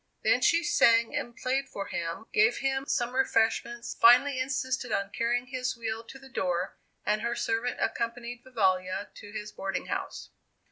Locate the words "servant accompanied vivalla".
7.35-9.09